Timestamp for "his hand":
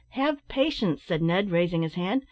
1.83-2.19